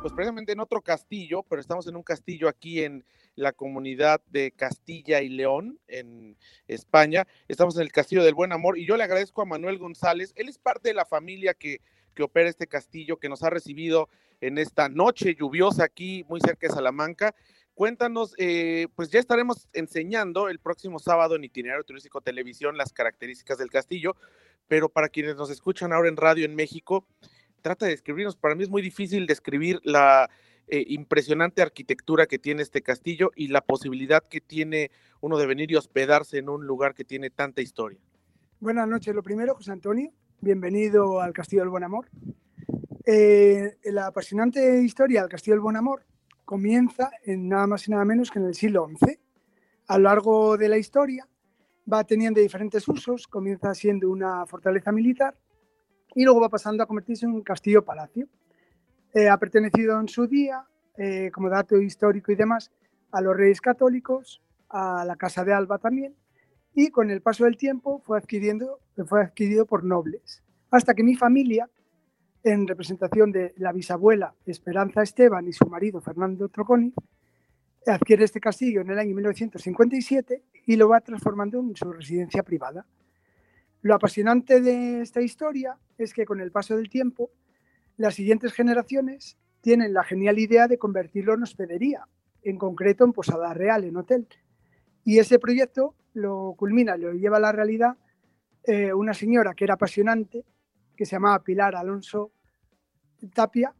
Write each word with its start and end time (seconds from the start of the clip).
pues 0.00 0.14
precisamente 0.14 0.52
en 0.52 0.60
otro 0.60 0.80
castillo, 0.80 1.42
pero 1.42 1.60
estamos 1.60 1.86
en 1.86 1.94
un 1.94 2.02
castillo 2.02 2.48
aquí 2.48 2.82
en 2.82 3.04
la 3.34 3.52
comunidad 3.52 4.22
de 4.28 4.50
Castilla 4.50 5.20
y 5.20 5.28
León, 5.28 5.78
en 5.88 6.36
España. 6.68 7.26
Estamos 7.48 7.76
en 7.76 7.82
el 7.82 7.92
Castillo 7.92 8.24
del 8.24 8.34
Buen 8.34 8.52
Amor 8.52 8.78
y 8.78 8.86
yo 8.86 8.96
le 8.96 9.04
agradezco 9.04 9.42
a 9.42 9.44
Manuel 9.44 9.78
González. 9.78 10.32
Él 10.36 10.48
es 10.48 10.58
parte 10.58 10.88
de 10.88 10.94
la 10.94 11.04
familia 11.04 11.52
que, 11.52 11.80
que 12.14 12.22
opera 12.22 12.48
este 12.48 12.66
castillo, 12.66 13.18
que 13.18 13.28
nos 13.28 13.42
ha 13.42 13.50
recibido 13.50 14.08
en 14.40 14.56
esta 14.56 14.88
noche 14.88 15.36
lluviosa 15.38 15.84
aquí 15.84 16.24
muy 16.28 16.40
cerca 16.40 16.66
de 16.66 16.72
Salamanca. 16.72 17.34
Cuéntanos, 17.74 18.34
eh, 18.38 18.88
pues 18.94 19.10
ya 19.10 19.20
estaremos 19.20 19.68
enseñando 19.74 20.48
el 20.48 20.60
próximo 20.60 20.98
sábado 20.98 21.36
en 21.36 21.44
Itinerario 21.44 21.84
Turístico 21.84 22.22
Televisión 22.22 22.76
las 22.76 22.92
características 22.92 23.58
del 23.58 23.70
castillo, 23.70 24.16
pero 24.66 24.88
para 24.88 25.10
quienes 25.10 25.36
nos 25.36 25.50
escuchan 25.50 25.92
ahora 25.92 26.08
en 26.08 26.16
radio 26.16 26.44
en 26.46 26.54
México, 26.54 27.06
trata 27.60 27.86
de 27.86 27.92
describirnos. 27.92 28.36
Para 28.36 28.54
mí 28.54 28.62
es 28.62 28.70
muy 28.70 28.82
difícil 28.82 29.26
describir 29.26 29.80
la 29.84 30.28
eh, 30.72 30.84
impresionante 30.88 31.62
arquitectura 31.62 32.26
que 32.26 32.38
tiene 32.38 32.62
este 32.62 32.82
castillo 32.82 33.30
y 33.34 33.48
la 33.48 33.60
posibilidad 33.60 34.22
que 34.22 34.40
tiene 34.40 34.90
uno 35.20 35.36
de 35.36 35.46
venir 35.46 35.70
y 35.70 35.76
hospedarse 35.76 36.38
en 36.38 36.48
un 36.48 36.66
lugar 36.66 36.94
que 36.94 37.04
tiene 37.04 37.30
tanta 37.30 37.60
historia. 37.60 37.98
Buenas 38.60 38.86
noches. 38.86 39.14
Lo 39.14 39.22
primero, 39.22 39.54
José 39.54 39.72
Antonio, 39.72 40.12
bienvenido 40.40 41.20
al 41.20 41.32
Castillo 41.32 41.62
del 41.62 41.70
Buen 41.70 41.84
Amor. 41.84 42.08
Eh, 43.04 43.78
la 43.84 44.06
apasionante 44.06 44.82
historia 44.82 45.22
del 45.22 45.30
Castillo 45.30 45.54
del 45.54 45.62
Buen 45.62 45.76
Amor 45.76 46.04
comienza 46.44 47.10
en 47.24 47.48
nada 47.48 47.66
más 47.66 47.88
y 47.88 47.90
nada 47.90 48.04
menos 48.04 48.30
que 48.30 48.38
en 48.38 48.44
el 48.44 48.54
siglo 48.54 48.88
XI. 48.88 49.18
A 49.88 49.98
lo 49.98 50.04
largo 50.04 50.56
de 50.56 50.68
la 50.68 50.78
historia 50.78 51.26
va 51.92 52.04
teniendo 52.04 52.40
diferentes 52.40 52.86
usos, 52.86 53.26
comienza 53.26 53.74
siendo 53.74 54.08
una 54.08 54.46
fortaleza 54.46 54.92
militar 54.92 55.36
y 56.14 56.24
luego 56.24 56.40
va 56.40 56.48
pasando 56.48 56.82
a 56.82 56.86
convertirse 56.86 57.26
en 57.26 57.32
un 57.32 57.42
castillo-palacio. 57.42 58.26
Eh, 59.14 59.28
ha 59.28 59.36
pertenecido 59.38 59.98
en 60.00 60.08
su 60.08 60.26
día, 60.26 60.64
eh, 60.96 61.30
como 61.32 61.48
dato 61.48 61.80
histórico 61.80 62.32
y 62.32 62.36
demás, 62.36 62.70
a 63.12 63.20
los 63.20 63.36
reyes 63.36 63.60
católicos, 63.60 64.42
a 64.68 65.04
la 65.04 65.16
Casa 65.16 65.44
de 65.44 65.52
Alba 65.52 65.78
también, 65.78 66.14
y 66.74 66.90
con 66.90 67.10
el 67.10 67.20
paso 67.20 67.44
del 67.44 67.56
tiempo 67.56 68.00
fue, 68.04 68.18
adquiriendo, 68.18 68.80
fue 69.06 69.22
adquirido 69.22 69.66
por 69.66 69.84
nobles, 69.84 70.42
hasta 70.70 70.94
que 70.94 71.02
mi 71.02 71.16
familia, 71.16 71.68
en 72.42 72.66
representación 72.66 73.32
de 73.32 73.52
la 73.56 73.72
bisabuela 73.72 74.34
Esperanza 74.46 75.02
Esteban 75.02 75.46
y 75.46 75.52
su 75.52 75.66
marido 75.66 76.00
Fernando 76.00 76.48
Troconi, 76.48 76.94
adquiere 77.86 78.24
este 78.24 78.40
castillo 78.40 78.80
en 78.80 78.90
el 78.90 78.98
año 78.98 79.14
1957 79.14 80.42
y 80.66 80.76
lo 80.76 80.88
va 80.88 81.00
transformando 81.00 81.60
en 81.60 81.74
su 81.76 81.92
residencia 81.92 82.42
privada. 82.42 82.86
Lo 83.82 83.94
apasionante 83.94 84.60
de 84.60 85.00
esta 85.00 85.22
historia 85.22 85.78
es 85.96 86.12
que 86.12 86.26
con 86.26 86.40
el 86.40 86.50
paso 86.50 86.76
del 86.76 86.90
tiempo, 86.90 87.30
las 87.96 88.14
siguientes 88.14 88.52
generaciones 88.52 89.38
tienen 89.60 89.94
la 89.94 90.04
genial 90.04 90.38
idea 90.38 90.68
de 90.68 90.78
convertirlo 90.78 91.34
en 91.34 91.42
hospedería, 91.42 92.06
en 92.42 92.58
concreto 92.58 93.04
en 93.04 93.12
Posada 93.12 93.54
Real, 93.54 93.84
en 93.84 93.96
hotel. 93.96 94.26
Y 95.04 95.18
ese 95.18 95.38
proyecto 95.38 95.94
lo 96.12 96.54
culmina, 96.56 96.96
lo 96.96 97.12
lleva 97.12 97.38
a 97.38 97.40
la 97.40 97.52
realidad 97.52 97.96
eh, 98.64 98.92
una 98.92 99.14
señora 99.14 99.54
que 99.54 99.64
era 99.64 99.74
apasionante, 99.74 100.44
que 100.96 101.06
se 101.06 101.12
llamaba 101.12 101.42
Pilar 101.42 101.74
Alonso 101.74 102.32
Tapia, 103.34 103.74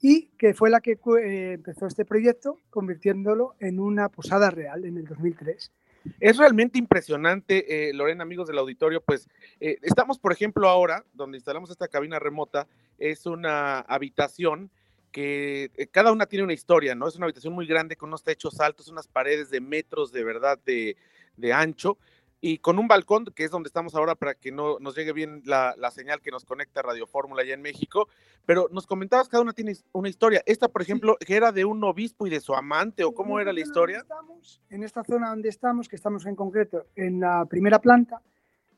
y 0.00 0.28
que 0.38 0.54
fue 0.54 0.70
la 0.70 0.80
que 0.80 0.92
eh, 0.92 1.52
empezó 1.54 1.86
este 1.86 2.04
proyecto 2.04 2.58
convirtiéndolo 2.70 3.56
en 3.58 3.80
una 3.80 4.08
posada 4.08 4.50
real 4.50 4.84
en 4.84 4.98
el 4.98 5.04
2003. 5.04 5.72
Es 6.20 6.36
realmente 6.36 6.78
impresionante, 6.78 7.88
eh, 7.88 7.94
Lorena, 7.94 8.22
amigos 8.22 8.46
del 8.48 8.58
auditorio, 8.58 9.00
pues 9.00 9.28
eh, 9.60 9.78
estamos, 9.82 10.18
por 10.18 10.32
ejemplo, 10.32 10.68
ahora, 10.68 11.04
donde 11.14 11.38
instalamos 11.38 11.70
esta 11.70 11.88
cabina 11.88 12.18
remota, 12.18 12.66
es 12.98 13.26
una 13.26 13.80
habitación 13.80 14.70
que 15.12 15.70
eh, 15.76 15.86
cada 15.86 16.12
una 16.12 16.26
tiene 16.26 16.44
una 16.44 16.52
historia, 16.52 16.94
¿no? 16.94 17.08
Es 17.08 17.16
una 17.16 17.26
habitación 17.26 17.54
muy 17.54 17.66
grande 17.66 17.96
con 17.96 18.10
unos 18.10 18.22
techos 18.22 18.60
altos, 18.60 18.88
unas 18.88 19.08
paredes 19.08 19.50
de 19.50 19.60
metros 19.60 20.12
de 20.12 20.24
verdad 20.24 20.58
de, 20.64 20.96
de 21.36 21.52
ancho, 21.52 21.98
y 22.46 22.58
con 22.58 22.78
un 22.78 22.86
balcón, 22.86 23.24
que 23.34 23.42
es 23.42 23.50
donde 23.50 23.66
estamos 23.66 23.96
ahora 23.96 24.14
para 24.14 24.34
que 24.34 24.52
no 24.52 24.78
nos 24.78 24.94
llegue 24.94 25.12
bien 25.12 25.42
la, 25.44 25.74
señal 25.90 26.20
que 26.20 26.30
nos 26.30 26.44
conecta 26.44 26.80
Radio 26.80 27.08
Fórmula 27.08 27.42
allá 27.42 27.54
en 27.54 27.60
México, 27.60 28.08
pero 28.44 28.68
nos 28.70 28.86
comentabas, 28.86 29.28
cada 29.28 29.42
una 29.42 29.52
tiene 29.52 29.72
una 29.90 30.08
historia. 30.08 30.42
Esta, 30.46 30.68
por 30.68 30.80
ejemplo, 30.80 31.16
que 31.18 31.34
era 31.34 31.50
de 31.50 31.64
un 31.64 31.82
obispo 31.82 32.24
y 32.24 32.30
de 32.30 32.38
su 32.38 32.54
amante, 32.54 33.02
o 33.02 33.12
cómo 33.12 33.40
era 33.40 33.52
la 33.52 33.58
historia. 33.58 33.98
Estamos, 33.98 34.62
en 34.70 34.84
esta 34.84 35.02
zona 35.02 35.30
donde 35.30 35.48
estamos, 35.48 35.88
que 35.88 35.96
estamos 35.96 36.24
en 36.24 36.36
concreto 36.36 36.86
en 36.94 37.18
la 37.18 37.44
primera 37.46 37.80
planta, 37.80 38.22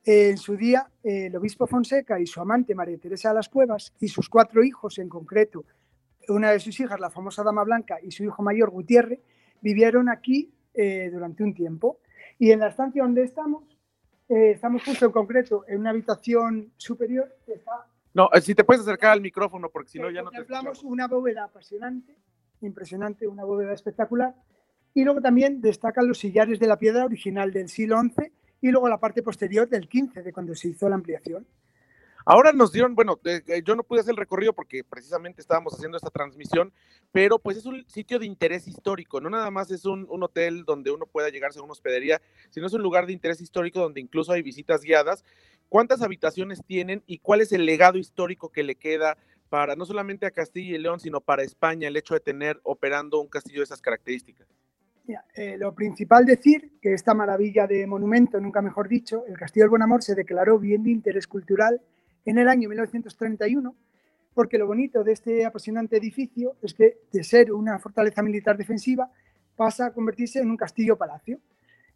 eh, 0.03 0.31
en 0.31 0.39
su 0.39 0.57
día 0.57 0.91
eh, 1.03 1.27
el 1.27 1.37
obispo 1.37 1.67
Fonseca 1.67 2.19
y 2.19 2.27
su 2.27 2.41
amante 2.41 2.75
María 2.75 2.97
Teresa 2.97 3.29
de 3.29 3.35
las 3.35 3.51
Cuevas 3.51 3.93
y 4.01 4.09
sus 4.09 4.31
cuatro 4.31 4.65
hijos 4.65 4.99
en 4.99 5.11
concreto, 5.11 5.67
una 6.29 6.53
de 6.53 6.61
sus 6.61 6.81
hijas, 6.81 6.99
la 7.01 7.11
famosa 7.11 7.43
Dama 7.43 7.65
Blanca, 7.65 7.99
y 8.03 8.13
su 8.13 8.25
hijo 8.25 8.43
mayor 8.43 8.71
Gutiérrez, 8.71 9.21
vivieron 9.61 10.09
aquí 10.09 10.51
eh, 10.73 11.11
durante 11.13 11.43
un 11.43 11.53
tiempo 11.53 11.99
y 12.39 12.53
en 12.53 12.61
la 12.61 12.69
estancia 12.69 13.03
donde 13.03 13.25
estamos, 13.25 13.65
eh, 14.29 14.53
estamos 14.53 14.85
justo 14.85 15.07
en 15.07 15.13
concreto 15.13 15.65
en 15.69 15.81
una 15.81 15.91
habitación 15.91 16.73
superior 16.77 17.37
que 17.45 17.55
está... 17.55 17.87
No, 18.15 18.31
eh, 18.33 18.41
si 18.41 18.55
te 18.55 18.65
puedes 18.65 18.83
acercar 18.83 19.13
al 19.13 19.21
micrófono, 19.21 19.69
porque 19.71 19.91
si 19.91 19.99
no 19.99 20.11
ya 20.11 20.23
no 20.23 20.31
te 20.31 20.39
hablamos 20.39 20.83
una 20.83 21.09
bóveda 21.09 21.45
apasionante, 21.45 22.17
impresionante, 22.61 23.27
una 23.27 23.45
bóveda 23.45 23.73
espectacular. 23.73 24.35
Y 24.95 25.05
luego 25.05 25.21
también 25.21 25.61
destacan 25.61 26.09
los 26.09 26.19
sillares 26.19 26.59
de 26.59 26.67
la 26.67 26.79
piedra 26.79 27.05
original 27.05 27.53
del 27.53 27.69
siglo 27.69 28.01
XI 28.01 28.33
y 28.61 28.71
luego 28.71 28.89
la 28.89 28.99
parte 28.99 29.23
posterior 29.23 29.69
del 29.69 29.85
XV, 29.85 30.23
de 30.23 30.33
cuando 30.33 30.55
se 30.55 30.69
hizo 30.69 30.89
la 30.89 30.97
ampliación. 30.97 31.47
Ahora 32.31 32.53
nos 32.53 32.73
dieron, 32.73 32.95
bueno, 32.95 33.19
yo 33.65 33.75
no 33.75 33.83
pude 33.85 34.01
hacer 34.01 34.11
el 34.11 34.19
recorrido 34.19 34.53
porque 34.53 34.85
precisamente 34.85 35.41
estábamos 35.41 35.73
haciendo 35.73 35.97
esta 35.97 36.11
transmisión, 36.11 36.75
pero 37.11 37.39
pues 37.39 37.57
es 37.57 37.65
un 37.65 37.89
sitio 37.89 38.19
de 38.19 38.27
interés 38.27 38.69
histórico, 38.69 39.19
no 39.19 39.31
nada 39.31 39.51
más 39.51 39.71
es 39.71 39.87
un, 39.87 40.07
hotel 40.11 40.65
donde 40.67 40.91
uno 40.91 41.07
pueda 41.07 41.31
llegarse 41.31 41.59
a 41.59 41.63
una 41.63 41.73
hospedería, 41.73 42.21
sino 42.51 42.67
es 42.67 42.75
un 42.75 42.83
lugar 42.83 43.07
de 43.07 43.15
interés 43.15 43.41
histórico 43.41 43.81
donde 43.81 44.03
incluso 44.03 44.31
hay 44.35 44.43
visitas 44.43 44.83
guiadas. 44.83 45.25
¿Cuántas 45.71 46.03
habitaciones 46.03 46.63
tienen 46.67 47.03
y 47.07 47.17
cuál 47.17 47.41
es 47.41 47.51
el 47.53 47.65
legado 47.65 47.97
histórico 47.97 48.51
que 48.51 48.63
le 48.63 48.75
queda 48.75 49.17
para 49.49 49.75
no 49.75 49.87
solamente 49.87 50.27
a 50.27 50.31
Castilla 50.31 50.77
y 50.77 50.79
León, 50.79 51.01
sino 51.01 51.23
para 51.23 51.45
España 51.45 51.89
el 51.89 51.97
hecho 51.97 52.13
de 52.13 52.21
tener 52.21 52.61
operando 52.63 53.23
un 53.23 53.29
castillo 53.29 53.61
de 53.61 53.65
esas 53.65 53.81
características? 53.81 54.47
Eh, 55.35 55.57
lo 55.57 55.75
principal 55.75 56.27
decir 56.27 56.73
que 56.83 56.93
esta 56.93 57.15
maravilla 57.15 57.67
de 57.67 57.87
monumento, 57.87 58.39
nunca 58.39 58.61
mejor 58.61 58.87
dicho, 58.87 59.25
el 59.27 59.39
Castillo 59.39 59.65
del 59.65 59.71
Buen 59.71 59.81
Amor 59.81 60.03
se 60.03 60.15
declaró 60.15 60.59
bien 60.59 60.85
de 60.85 60.91
interés 60.91 61.27
cultural 61.27 61.81
en 62.25 62.39
el 62.39 62.49
año 62.49 62.69
1931, 62.69 63.75
porque 64.35 64.59
lo 64.59 64.67
bonito 64.67 65.03
de 65.03 65.13
este 65.13 65.45
apasionante 65.45 65.97
edificio 65.97 66.57
es 66.63 66.75
que 66.75 66.99
de 67.13 67.25
ser 67.25 67.53
una 67.53 67.79
fortaleza 67.79 68.23
militar 68.23 68.57
defensiva 68.57 69.11
pasa 69.57 69.87
a 69.87 69.93
convertirse 69.93 70.39
en 70.39 70.51
un 70.51 70.57
castillo-palacio. 70.57 71.41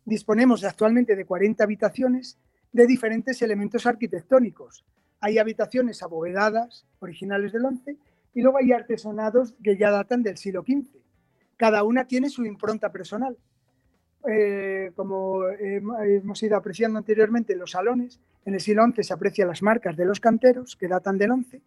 Disponemos 0.04 0.64
actualmente 0.64 1.14
de 1.14 1.24
40 1.24 1.62
habitaciones 1.62 2.38
de 2.72 2.86
diferentes 2.86 3.40
elementos 3.42 3.86
arquitectónicos. 3.86 4.84
Hay 5.20 5.38
habitaciones 5.38 6.02
abovedadas, 6.02 6.84
originales 6.98 7.52
del 7.52 7.64
11, 7.64 7.96
y 8.34 8.40
luego 8.42 8.58
hay 8.58 8.72
artesonados 8.72 9.54
que 9.62 9.76
ya 9.76 9.90
datan 9.90 10.22
del 10.22 10.38
siglo 10.38 10.62
XV. 10.62 10.98
Cada 11.56 11.84
una 11.84 12.06
tiene 12.06 12.30
su 12.30 12.44
impronta 12.44 12.90
personal. 12.90 13.36
Eh, 14.28 14.92
como 14.94 15.48
hemos 15.48 16.42
ido 16.42 16.56
apreciando 16.56 16.98
anteriormente 16.98 17.54
en 17.54 17.58
los 17.58 17.72
salones, 17.72 18.20
en 18.44 18.54
el 18.54 18.60
siglo 18.60 18.84
XI 18.86 19.02
se 19.02 19.12
aprecian 19.12 19.48
las 19.48 19.62
marcas 19.62 19.96
de 19.96 20.04
los 20.04 20.20
canteros, 20.20 20.76
que 20.76 20.88
datan 20.88 21.18
del 21.18 21.30
XI. 21.30 21.60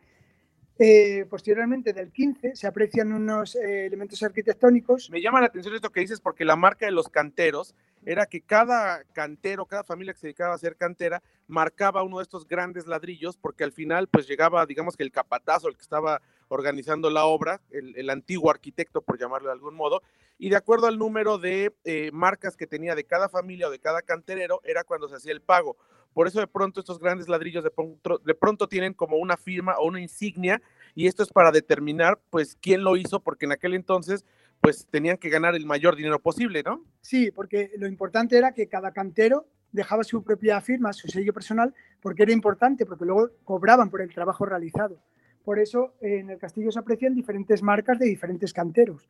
Eh, 0.78 1.26
posteriormente, 1.30 1.94
del 1.94 2.10
XV, 2.10 2.54
se 2.54 2.68
aprecian 2.68 3.14
unos 3.14 3.56
eh, 3.56 3.86
elementos 3.86 4.22
arquitectónicos. 4.24 5.10
Me 5.10 5.22
llama 5.22 5.40
la 5.40 5.48
atención 5.48 5.74
esto 5.74 5.90
que 5.90 6.02
dices, 6.02 6.20
porque 6.20 6.44
la 6.44 6.58
marca 6.58 6.86
de 6.86 6.92
los 6.92 7.08
canteros 7.08 7.74
era 8.06 8.26
que 8.26 8.42
cada 8.42 9.04
cantero, 9.14 9.66
cada 9.66 9.86
familia 9.86 10.14
que 10.14 10.20
se 10.20 10.28
dedicaba 10.28 10.52
a 10.52 10.56
hacer 10.56 10.76
cantera, 10.76 11.24
marcaba 11.48 12.04
uno 12.04 12.18
de 12.18 12.24
estos 12.24 12.46
grandes 12.46 12.88
ladrillos, 12.88 13.38
porque 13.38 13.64
al 13.64 13.72
final, 13.72 14.08
pues 14.08 14.28
llegaba, 14.28 14.66
digamos 14.66 14.98
que 14.98 15.04
el 15.04 15.12
capatazo, 15.12 15.70
el 15.70 15.76
que 15.76 15.82
estaba 15.82 16.22
organizando 16.48 17.10
la 17.10 17.26
obra, 17.26 17.62
el, 17.72 18.10
antiguo 18.10 18.50
arquitecto, 18.52 19.02
por 19.02 19.20
llamarlo 19.20 19.48
de 19.48 19.54
algún 19.54 19.76
modo, 19.76 20.02
y 20.38 20.50
de 20.50 20.56
acuerdo 20.56 20.88
al 20.88 20.98
número 20.98 21.38
de 21.38 21.74
eh, 21.84 22.12
marcas 22.14 22.56
que 22.58 22.68
tenía 22.68 22.96
de 22.96 23.06
cada 23.06 23.30
familia 23.30 23.68
o 23.68 23.72
de 23.72 23.80
cada 23.80 24.02
canterero, 24.02 24.62
era 24.64 24.84
cuando 24.84 25.08
se 25.08 25.16
hacía 25.16 25.32
el 25.32 25.42
pago. 25.42 25.78
Por 26.14 26.28
eso 26.28 26.40
de 26.40 26.48
pronto 26.48 26.80
estos 26.80 27.00
grandes 27.00 27.28
ladrillos 27.28 27.64
de 27.64 28.36
pronto 28.36 28.68
tienen 28.68 28.94
como 28.94 29.18
una 29.18 29.36
firma 29.36 29.76
o 29.78 29.88
una 29.88 30.00
insignia, 30.00 30.62
y 30.94 31.08
esto 31.08 31.24
es 31.24 31.30
para 31.30 31.52
determinar, 31.52 32.20
pues, 32.30 32.58
quién 32.62 32.84
lo 32.84 32.96
hizo, 32.96 33.20
porque 33.20 33.46
en 33.46 33.52
aquel 33.52 33.74
entonces, 33.74 34.26
pues, 34.62 34.88
tenían 34.90 35.18
que 35.18 35.30
ganar 35.30 35.56
el 35.56 35.66
mayor 35.66 35.96
dinero 35.96 36.20
posible, 36.20 36.64
¿no? 36.64 36.84
Sí, 37.02 37.32
porque 37.32 37.72
lo 37.78 37.88
importante 37.88 38.38
era 38.38 38.54
que 38.54 38.68
cada 38.68 38.92
cantero 38.92 39.46
dejaba 39.74 40.04
su 40.04 40.24
propia 40.24 40.62
firma, 40.62 40.94
su 40.94 41.10
sello 41.10 41.34
personal, 41.34 41.74
porque 42.02 42.24
era 42.24 42.32
importante, 42.32 42.86
porque 42.86 43.06
luego 43.06 43.30
cobraban 43.44 43.90
por 43.90 44.02
el 44.02 44.14
trabajo 44.14 44.46
realizado. 44.46 45.02
Por 45.46 45.60
eso 45.60 45.94
en 46.02 46.32
el 46.32 46.40
castillo 46.40 46.72
se 46.72 46.80
aprecian 46.80 47.14
diferentes 47.14 47.62
marcas 47.62 48.00
de 48.00 48.08
diferentes 48.08 48.52
canteros, 48.52 49.08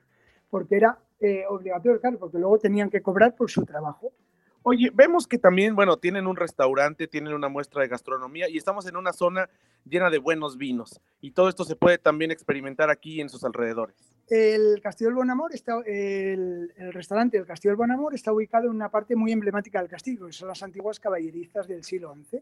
porque 0.49 0.75
era 0.75 0.99
eh, 1.21 1.45
obligatorio, 1.49 1.99
claro, 2.01 2.19
porque 2.19 2.37
luego 2.37 2.59
tenían 2.59 2.89
que 2.89 3.01
cobrar 3.01 3.35
por 3.35 3.49
su 3.49 3.65
trabajo. 3.65 4.11
Oye, 4.67 4.89
vemos 4.93 5.27
que 5.27 5.37
también, 5.37 5.75
bueno, 5.75 5.97
tienen 5.97 6.27
un 6.27 6.35
restaurante, 6.35 7.07
tienen 7.07 7.33
una 7.33 7.49
muestra 7.49 7.83
de 7.83 7.87
gastronomía 7.87 8.49
y 8.49 8.57
estamos 8.57 8.87
en 8.87 8.97
una 8.97 9.13
zona 9.13 9.47
llena 9.85 10.09
de 10.09 10.17
buenos 10.17 10.57
vinos. 10.57 10.99
Y 11.21 11.31
todo 11.31 11.49
esto 11.49 11.63
se 11.63 11.75
puede 11.75 11.99
también 11.99 12.31
experimentar 12.31 12.89
aquí 12.89 13.21
en 13.21 13.29
sus 13.29 13.43
alrededores. 13.43 13.95
El 14.27 14.81
Castillo 14.81 15.09
del 15.09 15.15
Buen 15.17 15.29
Amor, 15.29 15.53
está, 15.53 15.79
el, 15.85 16.73
restaurante 16.91 17.37
del 17.37 17.45
Castillo 17.45 17.71
del 17.71 17.77
Buen 17.77 17.91
Amor 17.91 18.15
está 18.15 18.33
ubicado 18.33 18.65
en 18.65 18.71
una 18.71 18.89
parte 18.89 19.15
muy 19.15 19.31
emblemática 19.31 19.79
del 19.79 19.87
castillo, 19.87 20.25
que 20.25 20.33
son 20.33 20.47
las 20.47 20.63
antiguas 20.63 20.99
caballerizas 20.99 21.67
del 21.67 21.83
siglo 21.83 22.15
XI. 22.15 22.41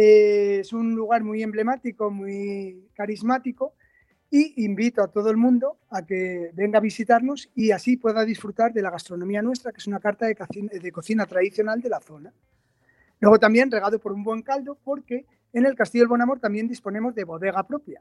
Eh, 0.00 0.60
es 0.60 0.72
un 0.72 0.94
lugar 0.94 1.24
muy 1.24 1.42
emblemático, 1.42 2.08
muy 2.08 2.88
carismático 2.94 3.74
y 4.30 4.64
invito 4.64 5.02
a 5.02 5.08
todo 5.08 5.28
el 5.28 5.36
mundo 5.36 5.78
a 5.90 6.06
que 6.06 6.52
venga 6.54 6.78
a 6.78 6.80
visitarnos 6.80 7.50
y 7.56 7.72
así 7.72 7.96
pueda 7.96 8.24
disfrutar 8.24 8.72
de 8.72 8.80
la 8.80 8.92
gastronomía 8.92 9.42
nuestra, 9.42 9.72
que 9.72 9.78
es 9.78 9.88
una 9.88 9.98
carta 9.98 10.26
de 10.26 10.92
cocina, 10.92 11.26
tradicional 11.26 11.80
de 11.80 11.88
la 11.88 11.98
zona. 11.98 12.32
Luego 13.18 13.40
también 13.40 13.72
regado 13.72 13.98
por 13.98 14.12
un 14.12 14.22
buen 14.22 14.42
caldo, 14.42 14.78
porque 14.84 15.26
en 15.52 15.66
el 15.66 15.74
Castillo 15.74 16.06
del 16.06 16.20
Amor 16.20 16.38
también 16.38 16.68
disponemos 16.68 17.12
de 17.16 17.24
bodega 17.24 17.66
propia. 17.66 18.00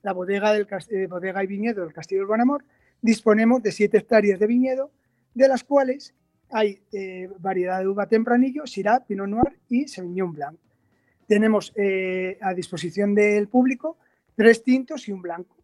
La 0.00 0.14
bodega, 0.14 0.54
del, 0.54 0.66
eh, 0.88 1.06
bodega 1.08 1.44
y 1.44 1.46
viñedo 1.46 1.82
del 1.82 1.92
Castillo 1.92 2.26
del 2.26 2.40
Amor 2.40 2.64
disponemos 3.02 3.62
de 3.62 3.72
7 3.72 3.98
hectáreas 3.98 4.40
de 4.40 4.46
viñedo, 4.46 4.90
de 5.34 5.46
las 5.46 5.62
cuales 5.62 6.14
hay 6.48 6.80
eh, 6.90 7.28
variedad 7.38 7.80
de 7.80 7.88
uva 7.88 8.06
tempranillo, 8.06 8.66
Syrah, 8.66 9.04
Pinot 9.04 9.28
Noir 9.28 9.58
y 9.68 9.86
Sauvignon 9.88 10.32
Blanc. 10.32 10.58
Tenemos 11.28 11.72
eh, 11.76 12.38
a 12.40 12.54
disposición 12.54 13.14
del 13.14 13.48
público 13.48 13.98
tres 14.34 14.64
tintos 14.64 15.06
y 15.08 15.12
un 15.12 15.20
blanco. 15.20 15.56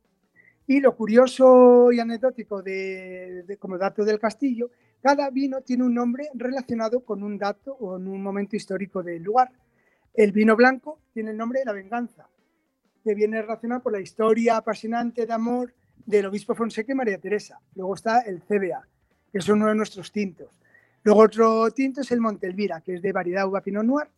Y 0.66 0.80
lo 0.80 0.94
curioso 0.94 1.90
y 1.90 2.00
anecdótico 2.00 2.62
de, 2.62 3.56
como 3.58 3.78
dato 3.78 4.04
del 4.04 4.18
castillo, 4.18 4.70
cada 5.00 5.30
vino 5.30 5.62
tiene 5.62 5.84
un 5.84 5.94
nombre 5.94 6.28
relacionado 6.34 7.00
con 7.00 7.22
un 7.22 7.38
dato 7.38 7.76
o 7.80 7.96
en 7.96 8.08
un 8.08 8.22
momento 8.22 8.56
histórico 8.56 9.02
del 9.02 9.22
lugar. 9.22 9.50
El 10.12 10.32
vino 10.32 10.54
blanco 10.54 11.00
tiene 11.12 11.30
el 11.30 11.36
nombre 11.36 11.60
de 11.60 11.64
la 11.64 11.72
venganza, 11.72 12.28
que 13.02 13.14
viene 13.14 13.40
relacionado 13.40 13.82
por 13.82 13.92
la 13.92 14.00
historia 14.00 14.58
apasionante 14.58 15.26
de 15.26 15.32
amor 15.32 15.74
del 16.04 16.26
obispo 16.26 16.54
Fonseca 16.54 16.92
y 16.92 16.94
María 16.94 17.18
Teresa. 17.18 17.58
Luego 17.74 17.94
está 17.94 18.20
el 18.20 18.42
CBA, 18.42 18.86
que 19.32 19.38
es 19.38 19.48
uno 19.48 19.68
de 19.68 19.74
nuestros 19.74 20.12
tintos. 20.12 20.60
Luego 21.02 21.22
otro 21.22 21.70
tinto 21.70 22.02
es 22.02 22.10
el 22.10 22.20
Montelvira, 22.20 22.80
que 22.80 22.94
es 22.94 23.02
de 23.02 23.12
variedad 23.12 23.46
uva 23.46 23.60
Pinot 23.60 23.84
Noir. 23.84 24.08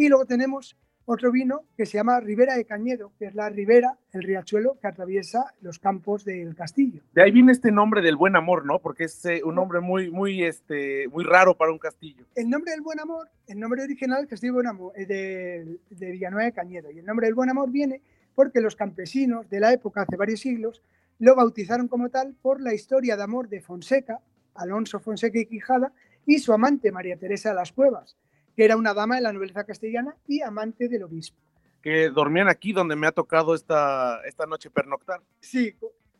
Y 0.00 0.08
luego 0.08 0.24
tenemos 0.24 0.78
otro 1.04 1.30
vino 1.30 1.64
que 1.76 1.84
se 1.84 1.98
llama 1.98 2.20
Ribera 2.20 2.56
de 2.56 2.64
Cañedo, 2.64 3.12
que 3.18 3.26
es 3.26 3.34
la 3.34 3.50
ribera, 3.50 3.98
el 4.14 4.22
riachuelo 4.22 4.78
que 4.80 4.86
atraviesa 4.86 5.52
los 5.60 5.78
campos 5.78 6.24
del 6.24 6.54
castillo. 6.54 7.02
De 7.12 7.22
ahí 7.22 7.30
viene 7.30 7.52
este 7.52 7.70
nombre 7.70 8.00
del 8.00 8.16
buen 8.16 8.34
amor, 8.34 8.64
¿no? 8.64 8.78
Porque 8.78 9.04
es 9.04 9.22
eh, 9.26 9.42
un 9.44 9.56
nombre 9.56 9.80
muy, 9.80 10.10
muy, 10.10 10.42
este, 10.42 11.06
muy 11.08 11.22
raro 11.22 11.54
para 11.54 11.70
un 11.70 11.78
castillo. 11.78 12.24
El 12.34 12.48
nombre 12.48 12.70
del 12.70 12.80
buen 12.80 12.98
amor, 12.98 13.28
el 13.46 13.60
nombre 13.60 13.82
original 13.82 14.20
del 14.20 14.28
castillo 14.28 14.54
Buen 14.54 14.68
Amor, 14.68 14.94
es 14.96 15.06
de, 15.06 15.80
de 15.90 16.10
Villanueva 16.12 16.46
de 16.46 16.52
Cañedo. 16.52 16.90
Y 16.90 17.00
el 17.00 17.04
nombre 17.04 17.26
del 17.26 17.34
buen 17.34 17.50
amor 17.50 17.70
viene 17.70 18.00
porque 18.34 18.62
los 18.62 18.76
campesinos 18.76 19.50
de 19.50 19.60
la 19.60 19.70
época, 19.70 20.00
hace 20.00 20.16
varios 20.16 20.40
siglos, 20.40 20.82
lo 21.18 21.34
bautizaron 21.36 21.88
como 21.88 22.08
tal 22.08 22.34
por 22.40 22.62
la 22.62 22.72
historia 22.72 23.18
de 23.18 23.22
amor 23.22 23.50
de 23.50 23.60
Fonseca, 23.60 24.20
Alonso 24.54 24.98
Fonseca 24.98 25.38
y 25.38 25.44
Quijada, 25.44 25.92
y 26.24 26.38
su 26.38 26.54
amante 26.54 26.90
María 26.90 27.18
Teresa 27.18 27.50
de 27.50 27.56
las 27.56 27.72
Cuevas 27.72 28.16
que 28.60 28.66
era 28.66 28.76
una 28.76 28.92
dama 28.92 29.14
de 29.14 29.22
la 29.22 29.32
nobleza 29.32 29.64
castellana 29.64 30.14
y 30.28 30.42
amante 30.42 30.86
del 30.86 31.04
obispo. 31.04 31.38
Que 31.80 32.10
dormían 32.10 32.46
aquí 32.46 32.74
donde 32.74 32.94
me 32.94 33.06
ha 33.06 33.10
tocado 33.10 33.54
esta, 33.54 34.20
esta 34.26 34.44
noche 34.44 34.68
pernoctar. 34.68 35.22
Sí. 35.40 35.74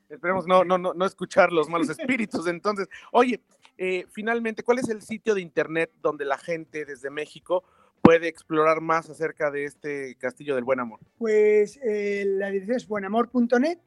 Esperemos 0.08 0.46
no, 0.46 0.64
no, 0.64 0.78
no, 0.78 1.04
escuchar 1.04 1.52
los 1.52 1.68
malos 1.68 1.90
espíritus. 1.98 2.46
Entonces, 2.46 2.88
oye, 3.12 3.42
eh, 3.76 4.06
finalmente, 4.10 4.62
¿cuál 4.62 4.78
es 4.78 4.88
el 4.88 5.02
sitio 5.02 5.34
de 5.34 5.42
internet 5.42 5.92
donde 6.00 6.24
la 6.24 6.38
gente 6.38 6.86
desde 6.86 7.10
México 7.10 7.62
puede 8.00 8.28
explorar 8.28 8.80
más 8.80 9.10
acerca 9.10 9.50
de 9.50 9.66
este 9.66 10.14
Castillo 10.14 10.54
del 10.54 10.64
Buen 10.64 10.80
Amor? 10.80 10.98
Pues 11.18 11.78
eh, 11.84 12.24
la 12.26 12.48
dirección 12.48 12.78
es 12.78 12.88
buenamor.net 12.88 13.80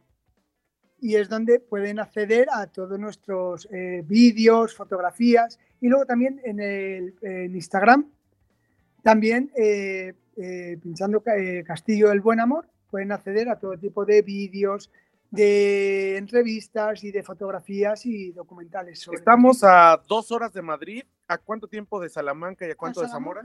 y 1.02 1.16
es 1.16 1.28
donde 1.28 1.60
pueden 1.60 1.98
acceder 1.98 2.50
a 2.52 2.68
todos 2.68 3.00
nuestros 3.00 3.68
eh, 3.72 4.04
vídeos, 4.06 4.76
fotografías 4.76 5.58
y 5.82 5.88
luego 5.88 6.06
también 6.06 6.40
en, 6.44 6.60
el, 6.60 7.16
en 7.24 7.56
Instagram 7.56 8.12
también, 9.04 9.52
eh, 9.56 10.14
eh, 10.38 10.78
pinchando 10.82 11.22
eh, 11.38 11.64
Castillo 11.66 12.10
del 12.10 12.22
Buen 12.22 12.40
Amor, 12.40 12.68
pueden 12.90 13.12
acceder 13.12 13.50
a 13.50 13.60
todo 13.60 13.78
tipo 13.78 14.06
de 14.06 14.22
vídeos, 14.22 14.90
de 15.30 16.18
entrevistas 16.18 17.04
y 17.04 17.12
de 17.12 17.22
fotografías 17.22 18.06
y 18.06 18.32
documentales. 18.32 19.08
Estamos 19.12 19.64
a 19.64 20.02
dos 20.08 20.32
horas 20.32 20.54
de 20.54 20.62
Madrid. 20.62 21.04
¿A 21.28 21.38
cuánto 21.38 21.68
tiempo 21.68 22.00
de 22.00 22.10
Salamanca 22.10 22.68
y 22.68 22.72
a 22.72 22.76
cuánto 22.76 23.02
de 23.02 23.08
Zamora? 23.10 23.42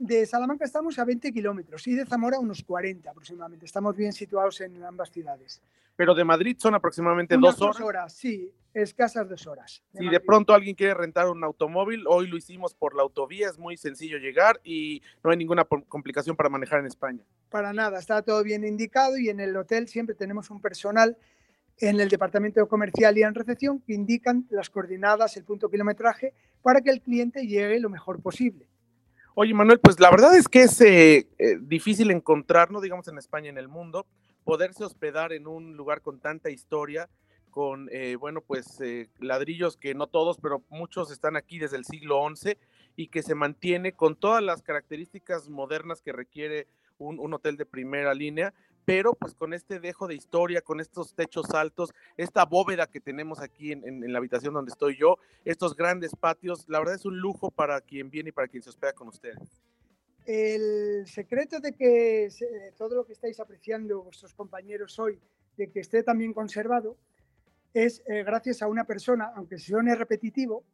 De 0.00 0.24
Salamanca 0.24 0.64
estamos 0.64 0.98
a 0.98 1.04
20 1.04 1.30
kilómetros 1.30 1.86
y 1.86 1.94
de 1.94 2.06
Zamora 2.06 2.38
unos 2.38 2.62
40 2.62 3.10
aproximadamente. 3.10 3.66
Estamos 3.66 3.94
bien 3.94 4.14
situados 4.14 4.58
en 4.62 4.82
ambas 4.82 5.10
ciudades. 5.10 5.60
Pero 5.94 6.14
de 6.14 6.24
Madrid 6.24 6.56
son 6.58 6.74
aproximadamente 6.74 7.36
dos 7.36 7.60
horas. 7.60 7.76
Dos 7.76 7.86
horas, 7.86 8.12
sí, 8.14 8.50
escasas 8.72 9.28
dos 9.28 9.46
horas. 9.46 9.82
Si 9.92 10.08
de 10.08 10.18
pronto 10.20 10.54
alguien 10.54 10.74
quiere 10.74 10.94
rentar 10.94 11.28
un 11.28 11.44
automóvil, 11.44 12.04
hoy 12.08 12.28
lo 12.28 12.38
hicimos 12.38 12.72
por 12.72 12.96
la 12.96 13.02
autovía, 13.02 13.50
es 13.50 13.58
muy 13.58 13.76
sencillo 13.76 14.16
llegar 14.16 14.58
y 14.64 15.02
no 15.22 15.32
hay 15.32 15.36
ninguna 15.36 15.66
complicación 15.66 16.34
para 16.34 16.48
manejar 16.48 16.80
en 16.80 16.86
España. 16.86 17.22
Para 17.50 17.74
nada, 17.74 17.98
está 17.98 18.22
todo 18.22 18.42
bien 18.42 18.64
indicado 18.64 19.18
y 19.18 19.28
en 19.28 19.38
el 19.38 19.54
hotel 19.54 19.86
siempre 19.86 20.14
tenemos 20.14 20.48
un 20.48 20.62
personal 20.62 21.18
en 21.76 22.00
el 22.00 22.08
departamento 22.08 22.66
comercial 22.68 23.18
y 23.18 23.22
en 23.22 23.34
recepción 23.34 23.80
que 23.80 23.92
indican 23.92 24.46
las 24.48 24.70
coordenadas, 24.70 25.36
el 25.36 25.44
punto 25.44 25.68
kilometraje, 25.68 26.32
para 26.62 26.80
que 26.80 26.88
el 26.88 27.02
cliente 27.02 27.46
llegue 27.46 27.78
lo 27.80 27.90
mejor 27.90 28.22
posible. 28.22 28.69
Oye, 29.34 29.54
Manuel, 29.54 29.78
pues 29.78 30.00
la 30.00 30.10
verdad 30.10 30.36
es 30.36 30.48
que 30.48 30.62
es 30.62 30.80
eh, 30.80 31.28
eh, 31.38 31.56
difícil 31.60 32.10
encontrarnos, 32.10 32.82
digamos, 32.82 33.06
en 33.06 33.16
España, 33.16 33.48
en 33.48 33.58
el 33.58 33.68
mundo, 33.68 34.06
poderse 34.42 34.84
hospedar 34.84 35.32
en 35.32 35.46
un 35.46 35.76
lugar 35.76 36.00
con 36.02 36.18
tanta 36.18 36.50
historia, 36.50 37.08
con, 37.50 37.88
eh, 37.92 38.16
bueno, 38.16 38.40
pues 38.40 38.78
ladrillos 39.20 39.76
que 39.76 39.94
no 39.94 40.08
todos, 40.08 40.38
pero 40.38 40.64
muchos 40.68 41.12
están 41.12 41.36
aquí 41.36 41.58
desde 41.60 41.76
el 41.76 41.84
siglo 41.84 42.20
XI 42.34 42.56
y 42.96 43.06
que 43.08 43.22
se 43.22 43.36
mantiene 43.36 43.92
con 43.92 44.16
todas 44.16 44.42
las 44.42 44.62
características 44.62 45.48
modernas 45.48 46.02
que 46.02 46.12
requiere 46.12 46.66
un 46.98 47.32
hotel 47.32 47.56
de 47.56 47.64
primera 47.64 48.12
línea, 48.12 48.52
pero 48.84 49.14
pues 49.14 49.34
con 49.34 49.54
este 49.54 49.80
dejo 49.80 50.06
de 50.06 50.14
historia, 50.14 50.60
con 50.62 50.80
estos 50.80 51.14
techos 51.14 51.50
altos, 51.50 51.90
esta 52.16 52.44
bóveda 52.44 52.86
que 52.86 53.00
tenemos 53.00 53.40
aquí 53.40 53.72
en, 53.72 54.12
la 54.12 54.18
habitación 54.18 54.54
donde 54.54 54.70
estoy 54.70 54.96
yo, 54.96 55.18
estos 55.44 55.76
grandes 55.76 56.14
patios, 56.16 56.64
la 56.68 56.78
verdad 56.78 56.96
es 56.96 57.04
un 57.04 57.18
lujo 57.18 57.50
para 57.50 57.80
quien 57.80 58.10
viene 58.10 58.30
y 58.30 58.32
para 58.32 58.48
quien 58.48 58.62
se 58.62 58.70
hospeda 58.70 58.92
con 58.92 59.08
ustedes. 59.08 59.62
El 60.26 61.06
secreto 61.06 61.60
de 61.60 61.72
que 61.72 62.28
todo 62.76 62.94
lo 62.96 63.06
que 63.06 63.12
estáis 63.12 63.40
apreciando 63.40 64.02
vuestros 64.02 64.34
compañeros 64.34 64.98
hoy, 64.98 65.18
de 65.56 65.70
que 65.70 65.80
esté 65.80 66.02
también 66.02 66.32
conservado, 66.32 66.96
es 67.72 68.02
eh, 68.06 68.22
gracias 68.24 68.62
a 68.62 68.68
una 68.68 68.84
persona, 68.84 69.32
aunque 69.36 69.58
suene 69.58 69.94
repetitivo, 69.94 70.64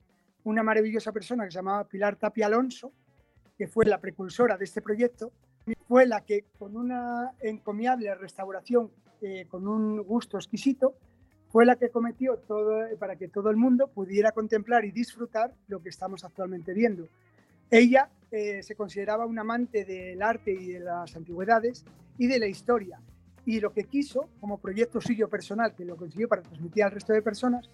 una 0.45 0.63
maravillosa 0.63 1.13
persona 1.13 1.45
que 1.45 1.51
se 1.51 1.59
llamaba 1.59 1.89
Pilar 1.89 2.17
Tapia 2.17 2.47
Alonso, 2.47 2.93
que 3.59 3.67
fue 3.67 3.85
la 3.85 4.01
precursora 4.01 4.57
de 4.57 4.65
este 4.65 4.81
proyecto, 4.81 5.33
fue 5.89 6.07
la 6.07 6.23
que 6.23 6.45
con 6.59 6.77
una 6.77 7.33
encomiable 7.41 8.15
restauración, 8.15 8.91
eh, 9.23 9.47
con 9.49 9.67
un 9.67 10.03
gusto 10.03 10.37
exquisito, 10.37 10.95
fue 11.49 11.65
la 11.65 11.77
que 11.77 11.91
cometió 11.91 12.37
todo 12.39 12.85
para 12.99 13.17
que 13.17 13.29
todo 13.29 13.51
el 13.51 13.57
mundo 13.57 13.89
pudiera 13.89 14.33
contemplar 14.33 14.85
y 14.85 14.91
disfrutar 14.91 15.55
lo 15.69 15.81
que 15.81 15.89
estamos 15.89 16.25
actualmente 16.25 16.75
viendo. 16.75 17.09
Ella 17.71 18.11
eh, 18.31 18.63
se 18.63 18.75
consideraba 18.75 19.27
un 19.27 19.39
amante 19.39 19.85
del 19.85 20.23
arte 20.23 20.53
y 20.53 20.73
de 20.73 20.81
las 20.81 21.17
antigüedades 21.17 21.85
y 22.19 22.27
de 22.27 22.39
la 22.39 22.47
historia. 22.47 23.01
Y 23.45 23.61
lo 23.61 23.73
que 23.73 23.85
quiso, 23.85 24.29
como 24.41 24.59
proyecto 24.59 25.01
suyo 25.01 25.29
personal, 25.29 25.75
que 25.75 25.85
lo 25.85 25.97
consiguió 25.97 26.29
para 26.29 26.43
transmitir 26.43 26.83
al 26.83 26.91
resto 26.91 27.13
de 27.13 27.23
personas, 27.23 27.71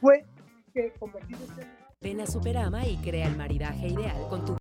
fue 0.00 0.24
que 0.72 0.92
convertir 0.98 1.36
este... 1.36 1.66
Ven 2.00 2.20
a 2.20 2.26
Superama 2.26 2.86
y 2.86 2.96
crea 2.98 3.26
el 3.26 3.36
maridaje 3.36 3.88
ideal 3.88 4.28
con 4.28 4.44
tu 4.44 4.56